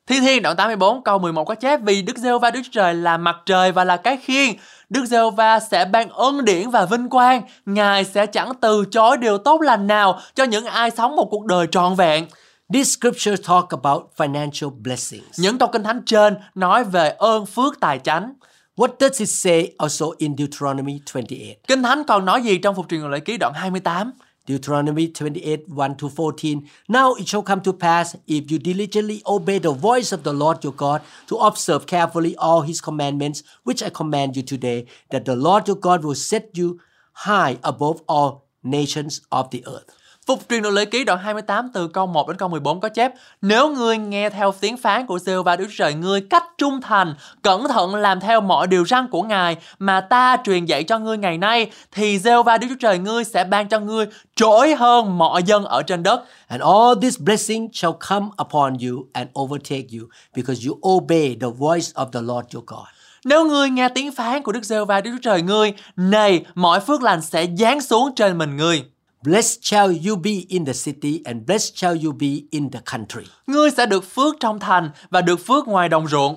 [0.07, 3.17] Thi Thiên đoạn 84 câu 11 có chép Vì Đức giê va Đức Trời là
[3.17, 4.53] mặt trời và là cái khiên
[4.89, 9.17] Đức giê va sẽ ban ân điển và vinh quang Ngài sẽ chẳng từ chối
[9.17, 12.25] điều tốt lành nào Cho những ai sống một cuộc đời trọn vẹn
[12.73, 15.39] This scripture talk about financial blessings.
[15.39, 18.33] Những câu kinh thánh trên nói về ơn phước tài chánh
[18.77, 21.55] What does it say also in Deuteronomy 28?
[21.67, 24.11] Kinh thánh còn nói gì trong phục truyền lễ ký đoạn 28
[24.51, 26.69] Deuteronomy 28 1 to 14.
[26.89, 30.63] Now it shall come to pass if you diligently obey the voice of the Lord
[30.63, 35.35] your God to observe carefully all his commandments, which I command you today, that the
[35.35, 36.81] Lord your God will set you
[37.13, 40.00] high above all nations of the earth.
[40.27, 43.13] Phục truyền luật lễ ký đoạn 28 từ câu 1 đến câu 14 có chép
[43.41, 46.81] Nếu ngươi nghe theo tiếng phán của giê và Đức Chúa Trời ngươi cách trung
[46.81, 50.99] thành, cẩn thận làm theo mọi điều răn của Ngài mà ta truyền dạy cho
[50.99, 54.05] ngươi ngày nay, thì giê và Đức Chúa Trời ngươi sẽ ban cho ngươi
[54.35, 56.23] trỗi hơn mọi dân ở trên đất.
[56.47, 61.47] And all this blessing shall come upon you and overtake you, because you obey the
[61.57, 62.87] voice of the Lord your God.
[63.25, 66.79] Nếu ngươi nghe tiếng phán của Đức giê va Đức Chúa Trời ngươi, này mọi
[66.79, 68.83] phước lành sẽ giáng xuống trên mình ngươi.
[69.23, 73.23] Blessed shall you be in the city, and blessed shall you be in the country.
[73.47, 76.35] Ngươi sẽ được phước trong thành và được phước ngoài đồng ruộng.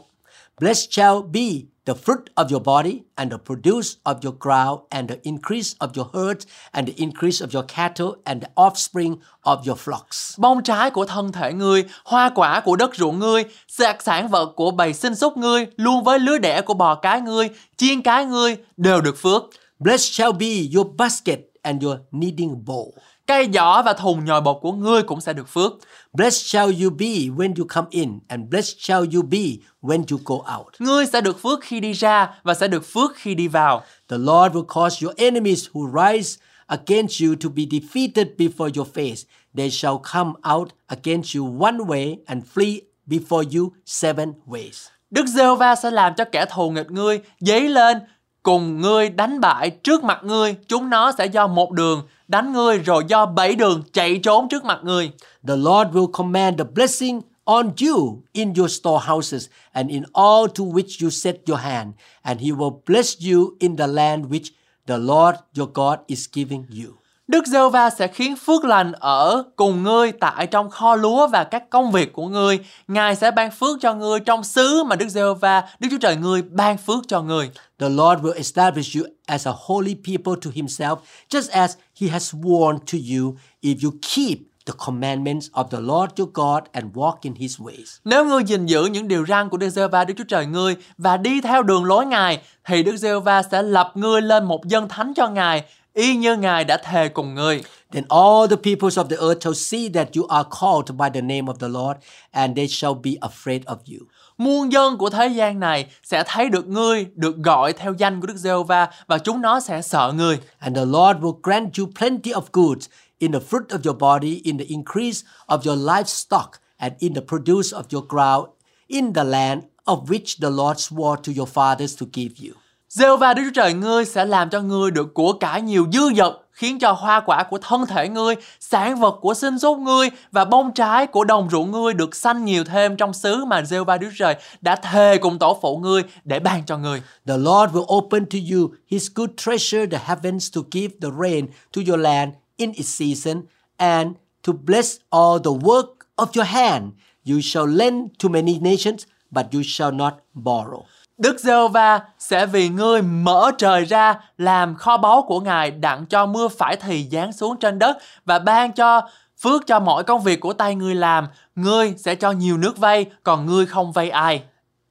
[0.60, 1.42] Blessed shall be
[1.86, 5.88] the fruit of your body, and the produce of your ground, and the increase of
[5.96, 10.34] your herds, and the increase of your cattle, and the offspring of your flocks.
[10.38, 14.52] Bông trái của thân thể ngươi, hoa quả của đất ruộng ngươi, sạc sản vật
[14.56, 18.24] của bầy sinh súc ngươi, luôn với lứa đẻ của bò cái ngươi, chiên cái
[18.24, 19.42] ngươi đều được phước.
[19.78, 22.90] Blessed shall be your basket and your kneading bowl.
[23.26, 25.72] Cây giỏ và thùng nhồi bột của ngươi cũng sẽ được phước.
[26.12, 29.38] Blessed shall you be when you come in, and blessed shall you be
[29.82, 30.74] when you go out.
[30.78, 33.82] Ngươi sẽ được phước khi đi ra và sẽ được phước khi đi vào.
[34.08, 38.88] The Lord will cause your enemies who rise against you to be defeated before your
[38.94, 39.24] face.
[39.56, 44.88] They shall come out against you one way and flee before you seven ways.
[45.10, 47.98] Đức giê va sẽ làm cho kẻ thù nghịch ngươi dấy lên
[48.44, 50.54] cùng ngươi đánh bại trước mặt ngươi.
[50.68, 54.64] Chúng nó sẽ do một đường đánh ngươi rồi do bảy đường chạy trốn trước
[54.64, 55.10] mặt ngươi.
[55.48, 60.64] The Lord will command the blessing on you in your storehouses and in all to
[60.64, 64.52] which you set your hand, and he will bless you in the land which
[64.86, 67.03] the Lord your God is giving you.
[67.28, 71.44] Đức giê va sẽ khiến phước lành ở cùng ngươi tại trong kho lúa và
[71.44, 72.58] các công việc của ngươi.
[72.88, 76.16] Ngài sẽ ban phước cho ngươi trong xứ mà Đức giê va Đức Chúa Trời
[76.16, 77.50] ngươi ban phước cho ngươi.
[77.78, 80.96] The Lord will establish you as a holy people to himself,
[81.28, 86.10] just as he has sworn to you if you keep the commandments of the Lord
[86.18, 87.98] your God and walk in his ways.
[88.04, 90.76] Nếu ngươi gìn giữ những điều răn của Đức giê va Đức Chúa Trời ngươi
[90.98, 94.66] và đi theo đường lối Ngài thì Đức giê va sẽ lập ngươi lên một
[94.66, 97.62] dân thánh cho Ngài y như Ngài đã thề cùng ngươi.
[97.92, 101.20] Then all the peoples of the earth shall see that you are called by the
[101.20, 101.96] name of the Lord,
[102.30, 104.06] and they shall be afraid of you.
[104.38, 108.26] Muôn dân của thế gian này sẽ thấy được ngươi được gọi theo danh của
[108.26, 110.38] Đức giê va và chúng nó sẽ sợ ngươi.
[110.58, 112.86] And the Lord will grant you plenty of goods
[113.18, 117.20] in the fruit of your body, in the increase of your livestock, and in the
[117.20, 118.46] produce of your ground,
[118.88, 122.54] in the land of which the Lord swore to your fathers to give you
[122.94, 126.00] giê va Đức Chúa Trời ngươi sẽ làm cho ngươi được của cải nhiều dư
[126.16, 130.10] dật, khiến cho hoa quả của thân thể ngươi, sản vật của sinh sốt ngươi
[130.32, 133.80] và bông trái của đồng ruộng ngươi được xanh nhiều thêm trong xứ mà giê
[133.80, 137.02] va Đức Chúa Trời đã thề cùng tổ phụ ngươi để ban cho ngươi.
[137.26, 141.46] The Lord will open to you his good treasure, the heavens, to give the rain
[141.76, 143.42] to your land in its season,
[143.76, 144.08] and
[144.46, 146.84] to bless all the work of your hand.
[147.26, 150.82] You shall lend to many nations, but you shall not borrow.
[151.18, 156.06] Đức giê va sẽ vì ngươi mở trời ra làm kho báu của Ngài đặng
[156.06, 160.22] cho mưa phải thì giáng xuống trên đất và ban cho phước cho mọi công
[160.22, 161.26] việc của tay ngươi làm.
[161.56, 164.42] Ngươi sẽ cho nhiều nước vay, còn ngươi không vay ai.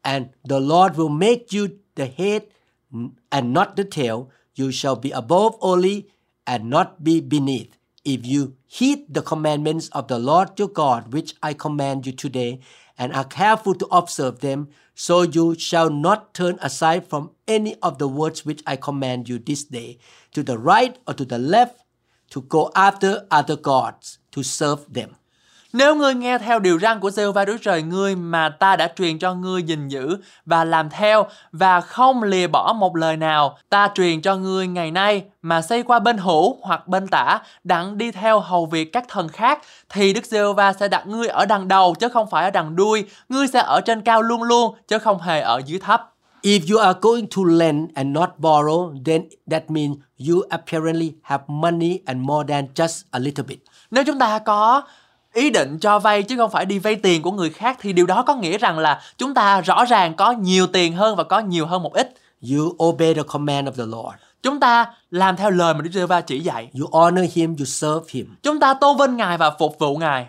[0.01, 2.41] And the Lord will make you the head
[3.29, 4.15] and not the tail.
[4.59, 6.03] You shall be above only
[6.43, 7.69] and not be beneath.
[8.03, 12.59] If you heed the commandments of the Lord your God, which I command you today,
[12.97, 17.97] and are careful to observe them, so you shall not turn aside from any of
[17.97, 19.97] the words which I command you this day,
[20.33, 21.83] to the right or to the left,
[22.31, 25.15] to go after other gods, to serve them.
[25.73, 29.19] Nếu ngươi nghe theo điều răn của va Đức Trời ngươi mà ta đã truyền
[29.19, 33.89] cho ngươi gìn giữ và làm theo và không lìa bỏ một lời nào, ta
[33.95, 38.11] truyền cho ngươi ngày nay mà xây qua bên hữu hoặc bên tả, đặng đi
[38.11, 41.67] theo hầu việc các thần khác, thì Đức giê va sẽ đặt ngươi ở đằng
[41.67, 44.99] đầu chứ không phải ở đằng đuôi, ngươi sẽ ở trên cao luôn luôn chứ
[44.99, 46.09] không hề ở dưới thấp.
[46.41, 49.97] If you are going to lend and not borrow, then that means
[50.29, 53.59] you apparently have money and more than just a little bit.
[53.91, 54.81] Nếu chúng ta có
[55.33, 58.05] ý định cho vay chứ không phải đi vay tiền của người khác thì điều
[58.05, 61.39] đó có nghĩa rằng là chúng ta rõ ràng có nhiều tiền hơn và có
[61.39, 62.13] nhiều hơn một ít.
[62.51, 64.17] You obey the command of the Lord.
[64.43, 66.69] Chúng ta làm theo lời mà Đức giê va chỉ dạy.
[66.79, 68.35] You honor him, you serve him.
[68.43, 70.27] Chúng ta tôn vinh Ngài và phục vụ Ngài.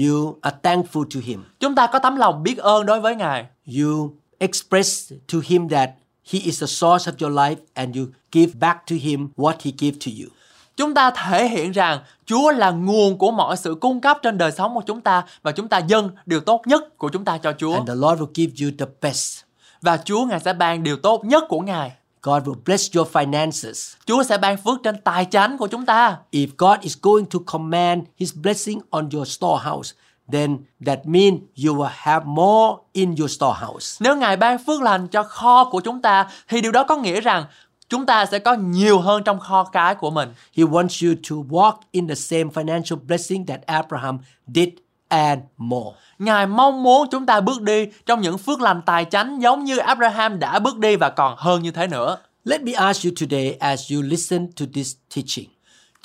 [0.00, 1.44] You are thankful to him.
[1.60, 3.46] Chúng ta có tấm lòng biết ơn đối với Ngài.
[3.78, 5.90] You express to him that
[6.32, 9.70] he is the source of your life and you give back to him what he
[9.78, 10.30] gave to you.
[10.76, 14.52] Chúng ta thể hiện rằng Chúa là nguồn của mọi sự cung cấp trên đời
[14.52, 17.52] sống của chúng ta và chúng ta dâng điều tốt nhất của chúng ta cho
[17.58, 17.74] Chúa.
[17.74, 19.40] And the Lord will give you the best.
[19.82, 21.92] Và Chúa Ngài sẽ ban điều tốt nhất của Ngài.
[22.22, 23.96] God will bless your finances.
[24.06, 26.16] Chúa sẽ ban phước trên tài chánh của chúng ta.
[26.32, 29.94] If God is going to command his blessing on your storehouse,
[30.32, 33.96] then that means you will have more in your storehouse.
[34.00, 37.20] Nếu Ngài ban phước lành cho kho của chúng ta thì điều đó có nghĩa
[37.20, 37.44] rằng
[37.88, 40.28] chúng ta sẽ có nhiều hơn trong kho cái của mình.
[40.56, 44.68] He wants you to walk in the same financial blessing that Abraham did
[45.08, 45.90] and more.
[46.18, 49.76] Ngài mong muốn chúng ta bước đi trong những phước lành tài chánh giống như
[49.76, 52.16] Abraham đã bước đi và còn hơn như thế nữa.
[52.44, 55.55] Let me ask you today as you listen to this teaching.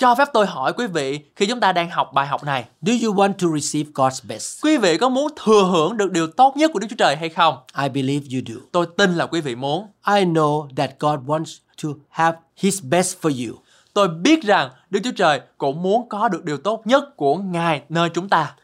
[0.02, 2.92] Cho phép tôi hỏi quý vị khi chúng ta đang học bài học này, Do
[3.04, 4.64] you want to receive God's best?
[4.64, 7.28] quý vị có muốn thừa hưởng được điều tốt nhất của Đức Chúa Trời hay
[7.28, 7.56] không?
[7.82, 8.60] I believe you do.
[8.72, 9.86] Tôi tin là quý vị muốn.
[10.06, 13.58] I know that God wants to have his best for you.
[13.94, 17.82] Tôi biết rằng Đức Chúa Trời cũng muốn có được điều tốt nhất của Ngài
[17.88, 18.54] nơi chúng ta.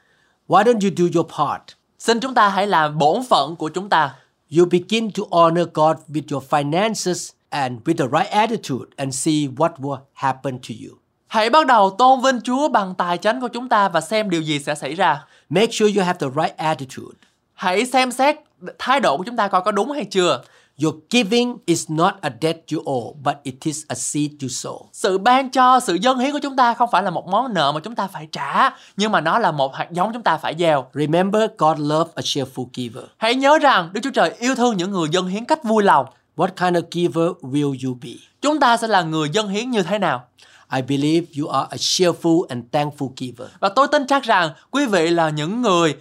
[0.49, 1.63] Why don't you do your part?
[1.99, 4.15] Xin chúng ta hãy làm bổn phận của chúng ta.
[4.59, 9.49] You begin to honor God with your finances and with the right attitude and see
[9.57, 10.99] what will happen to you.
[11.29, 14.43] Hãy bắt đầu tôn vinh Chúa bằng tài chánh của chúng ta và xem điều
[14.43, 15.25] gì sẽ xảy ra.
[15.49, 17.19] Make sure you have the right attitude.
[17.55, 18.37] Hãy xem xét
[18.79, 20.43] thái độ của chúng ta coi có đúng hay chưa.
[20.83, 24.79] Your giving is not a debt you owe, but it is a seed you sow.
[24.93, 27.73] Sự ban cho, sự dâng hiến của chúng ta không phải là một món nợ
[27.73, 30.55] mà chúng ta phải trả, nhưng mà nó là một hạt giống chúng ta phải
[30.59, 30.87] gieo.
[30.95, 33.05] Remember, God loves a cheerful giver.
[33.17, 36.07] Hãy nhớ rằng Đức Chúa Trời yêu thương những người dâng hiến cách vui lòng.
[36.37, 38.11] What kind of giver will you be?
[38.41, 40.25] Chúng ta sẽ là người dâng hiến như thế nào?
[40.73, 43.49] I believe you are a cheerful and thankful giver.
[43.61, 45.95] Và tôi tin chắc rằng quý vị là những người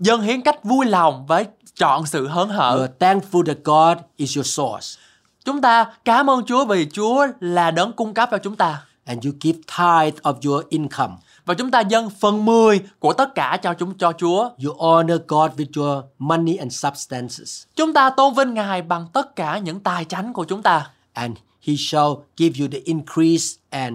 [0.00, 1.46] dâng hiến cách vui lòng với
[1.78, 2.80] chọn sự hớn You hở.
[2.80, 4.86] are thankful that God is your source
[5.44, 8.84] Chúng ta cảm ơn Chúa vì Chúa là đấng cung cấp cho chúng ta.
[9.04, 11.14] and you give tithe of your income.
[11.46, 14.48] Và chúng ta dâng phần 10 của tất cả cho chúng cho Chúa.
[14.64, 19.36] You honor God with your money and substances, Chúng ta tôn vinh Ngài bằng tất
[19.36, 20.90] cả những tài chánh của chúng ta.
[21.12, 23.94] and He shall give you the increase and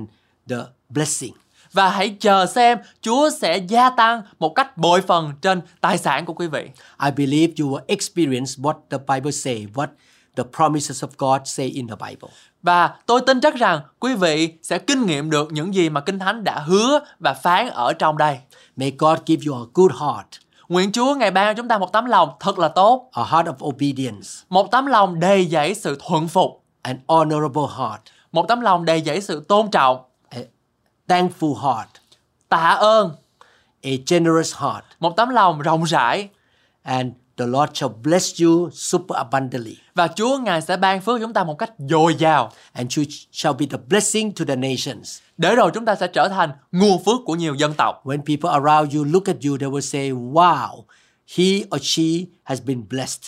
[0.50, 0.58] the
[0.90, 1.34] blessing.
[1.74, 6.26] Và hãy chờ xem Chúa sẽ gia tăng một cách bội phần trên tài sản
[6.26, 6.70] của quý vị.
[7.04, 9.88] I believe you will experience what the Bible say, what
[10.36, 12.30] the promises of God say in the Bible.
[12.62, 16.20] Và tôi tin chắc rằng quý vị sẽ kinh nghiệm được những gì mà Kinh
[16.20, 18.40] Thánh đã hứa và phán ở trong đây.
[18.76, 20.28] May God give you a good heart,
[20.70, 23.48] Nguyện Chúa ngày ban cho chúng ta một tấm lòng thật là tốt, a heart
[23.48, 28.62] of obedience, một tấm lòng đầy dẫy sự thuận phục, an honorable heart, một tấm
[28.62, 29.98] lòng đầy dẫy sự tôn trọng,
[31.08, 31.90] thankful heart,
[32.50, 33.12] tạ ơn,
[33.84, 36.30] a generous heart, một tấm lòng rộng rãi
[36.84, 39.78] and the Lord shall bless you super abundantly.
[39.96, 43.56] và Chúa Ngài sẽ ban phước chúng ta một cách dồi dào and you shall
[43.60, 45.20] be the blessing to the nations.
[45.38, 48.02] để rồi chúng ta sẽ trở thành nguồn phước của nhiều dân tộc.
[48.06, 50.84] When people around you look at you, they will say, Wow,
[51.38, 52.04] he or she
[52.44, 53.22] has been blessed.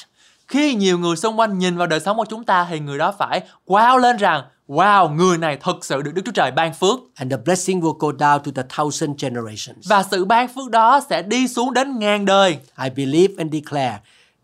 [0.47, 3.11] Khi nhiều người xung quanh nhìn vào đời sống của chúng ta thì người đó
[3.11, 6.99] phải wow lên rằng wow, người này thực sự được Đức Chúa Trời ban phước
[7.15, 9.88] And the blessing will go down to the thousand generations.
[9.89, 12.58] và sự ban phước đó sẽ đi xuống đến ngàn đời.
[12.84, 13.99] I believe and declare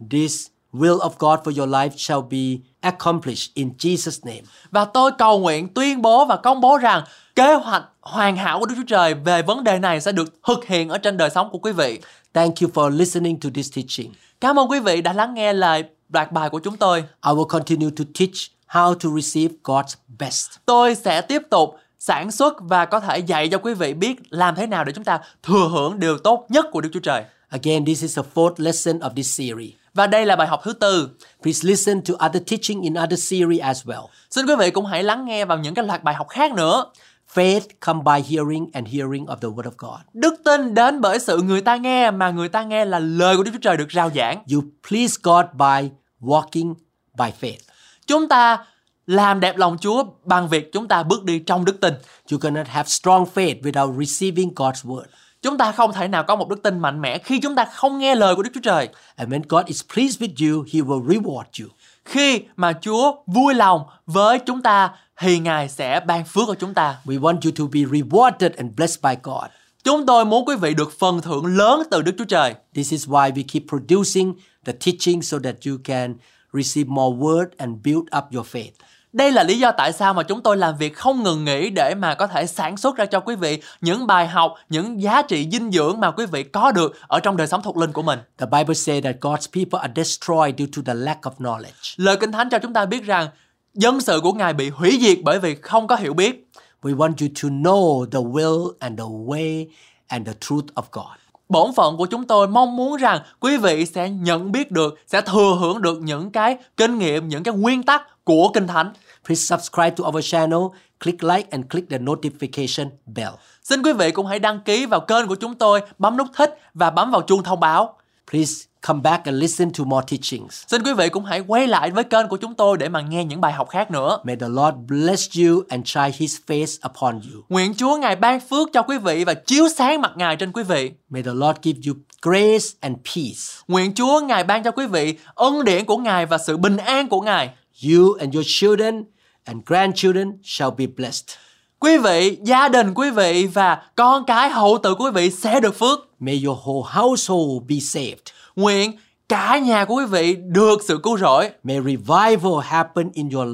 [0.09, 4.41] this will of God for your life shall be accomplished in Jesus' name.
[4.71, 7.03] Và tôi cầu nguyện tuyên bố và công bố rằng
[7.35, 10.65] kế hoạch hoàn hảo của Đức Chúa Trời về vấn đề này sẽ được thực
[10.65, 11.99] hiện ở trên đời sống của quý vị.
[12.33, 14.13] Thank you for listening to this teaching.
[14.41, 15.83] Cảm ơn quý vị đã lắng nghe lời
[16.13, 16.99] loạt bài của chúng tôi.
[16.99, 18.33] I will continue to teach
[18.75, 20.49] how to receive God's best.
[20.65, 24.55] Tôi sẽ tiếp tục sản xuất và có thể dạy cho quý vị biết làm
[24.55, 27.23] thế nào để chúng ta thừa hưởng điều tốt nhất của Đức Chúa Trời.
[27.49, 29.71] Again, this is the fourth lesson of this series.
[29.93, 31.09] Và đây là bài học thứ tư.
[31.43, 34.07] Please listen to other teaching in other series as well.
[34.31, 36.85] Xin quý vị cũng hãy lắng nghe vào những cái loạt bài học khác nữa.
[37.33, 39.99] Faith come by hearing and hearing of the word of God.
[40.13, 43.43] Đức tin đến bởi sự người ta nghe mà người ta nghe là lời của
[43.43, 44.43] Đức Chúa Trời được rao giảng.
[44.53, 45.89] You please God by
[46.21, 46.73] walking
[47.17, 47.74] by faith.
[48.07, 48.65] Chúng ta
[49.07, 51.93] làm đẹp lòng Chúa bằng việc chúng ta bước đi trong đức tin.
[52.31, 55.05] You cannot have strong faith without receiving God's word.
[55.41, 57.99] Chúng ta không thể nào có một đức tin mạnh mẽ khi chúng ta không
[57.99, 58.89] nghe lời của Đức Chúa Trời.
[59.15, 61.69] And when God is pleased with you, He will reward you.
[62.05, 66.73] Khi mà Chúa vui lòng với chúng ta thì Ngài sẽ ban phước cho chúng
[66.73, 66.97] ta.
[67.05, 69.45] We want you to be rewarded and blessed by God.
[69.83, 72.55] Chúng tôi muốn quý vị được phần thưởng lớn từ Đức Chúa Trời.
[72.75, 74.33] This is why we keep producing
[74.65, 76.15] the teaching so that you can
[76.55, 78.71] receive more word and build up your faith.
[79.15, 81.95] Đây là lý do tại sao mà chúng tôi làm việc không ngừng nghỉ để
[81.95, 85.47] mà có thể sản xuất ra cho quý vị những bài học, những giá trị
[85.51, 88.19] dinh dưỡng mà quý vị có được ở trong đời sống thuộc linh của mình.
[88.37, 91.95] The Bible says that God's people are destroyed due to the lack of knowledge.
[91.97, 93.27] Lời Kinh Thánh cho chúng ta biết rằng
[93.73, 96.47] dân sự của Ngài bị hủy diệt bởi vì không có hiểu biết.
[96.81, 99.65] We want you to know the will and the way
[100.07, 101.24] and the truth of God.
[101.49, 105.21] Bổn phận của chúng tôi mong muốn rằng quý vị sẽ nhận biết được, sẽ
[105.21, 108.93] thừa hưởng được những cái kinh nghiệm, những cái nguyên tắc của Kinh Thánh.
[109.25, 110.59] Please subscribe to our channel,
[111.03, 113.31] click like and click the notification bell.
[113.63, 116.59] Xin quý vị cũng hãy đăng ký vào kênh của chúng tôi, bấm nút thích
[116.73, 117.97] và bấm vào chuông thông báo.
[118.31, 120.63] Please come back and listen to more teachings.
[120.67, 123.23] Xin quý vị cũng hãy quay lại với kênh của chúng tôi để mà nghe
[123.23, 124.19] những bài học khác nữa.
[124.23, 127.41] May the Lord bless you and shine his face upon you.
[127.49, 130.63] Nguyện Chúa Ngài ban phước cho quý vị và chiếu sáng mặt Ngài trên quý
[130.63, 130.91] vị.
[131.09, 133.63] May the Lord give you grace and peace.
[133.67, 137.09] Nguyện Chúa Ngài ban cho quý vị ân điển của Ngài và sự bình an
[137.09, 137.49] của Ngài.
[137.87, 139.03] You and your children
[139.43, 141.44] and grandchildren shall be blessed.
[141.85, 145.79] Quý vị, gia đình quý vị và con cái hậu tự quý vị sẽ được
[145.79, 145.99] phước.
[146.19, 148.19] May your whole household be saved.
[148.55, 148.91] Nguyện
[149.29, 151.49] cả nhà của quý vị được sự cứu rỗi.
[151.63, 153.47] May revival happen in your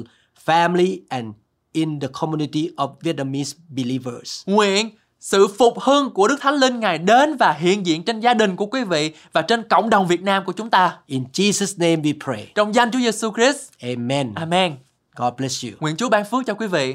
[0.46, 1.26] family and
[1.72, 4.42] in the community of Vietnamese believers.
[4.46, 4.90] Nguyện
[5.20, 8.56] sự phục hưng của Đức Thánh Linh Ngài đến và hiện diện trên gia đình
[8.56, 10.98] của quý vị và trên cộng đồng Việt Nam của chúng ta.
[11.06, 12.46] In Jesus' name we pray.
[12.54, 13.70] Trong danh Chúa Giêsu Christ.
[13.82, 14.32] Amen.
[14.34, 14.76] Amen.
[15.16, 15.72] God bless you.
[15.80, 16.94] Nguyện Chúa ban phước cho quý vị.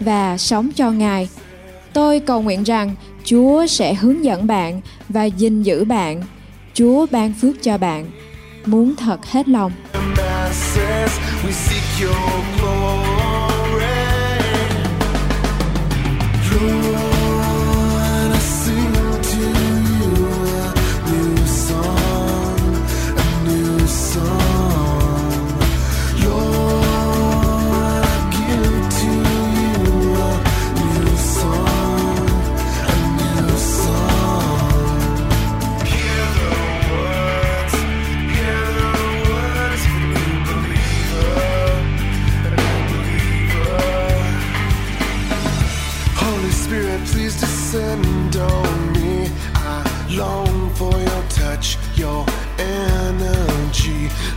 [0.00, 1.28] và sống cho Ngài.
[1.92, 2.94] Tôi cầu nguyện rằng
[3.24, 6.22] Chúa sẽ hướng dẫn bạn và gìn giữ bạn.
[6.74, 8.10] Chúa ban phước cho bạn.
[8.66, 9.72] Muốn thật hết lòng.
[11.44, 12.14] we seek your
[12.58, 13.00] glory.
[16.60, 16.89] Lord,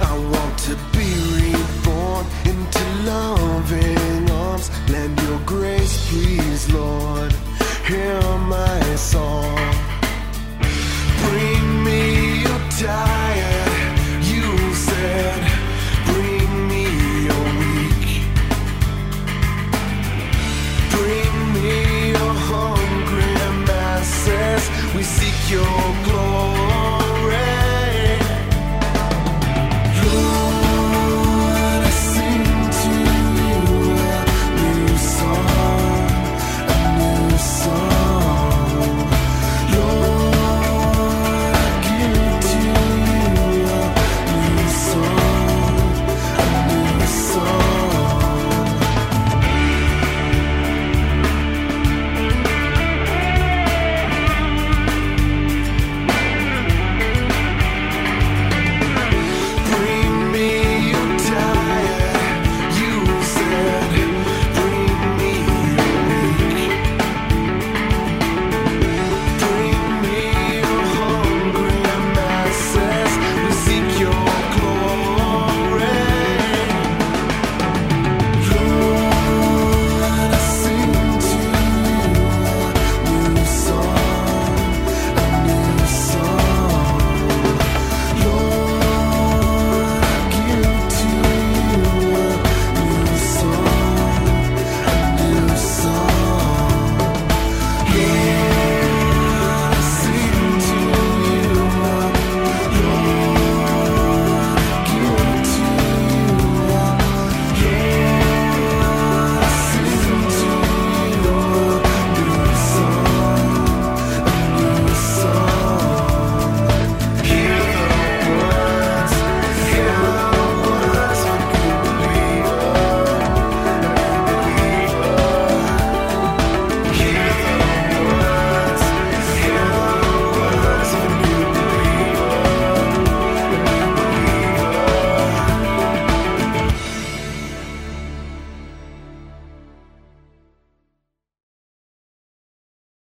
[0.01, 0.92] I want to